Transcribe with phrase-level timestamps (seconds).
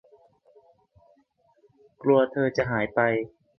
[2.01, 2.99] กลัวเธอจะหายไป